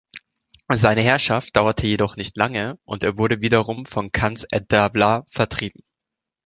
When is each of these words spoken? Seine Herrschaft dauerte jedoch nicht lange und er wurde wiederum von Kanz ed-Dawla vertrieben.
Seine 0.73 1.03
Herrschaft 1.03 1.55
dauerte 1.55 1.85
jedoch 1.85 2.15
nicht 2.15 2.35
lange 2.35 2.79
und 2.85 3.03
er 3.03 3.19
wurde 3.19 3.41
wiederum 3.41 3.85
von 3.85 4.11
Kanz 4.11 4.47
ed-Dawla 4.49 5.25
vertrieben. 5.29 5.83